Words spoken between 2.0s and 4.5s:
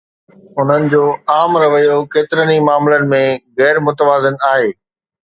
ڪيترن ئي معاملن ۾ غير متوازن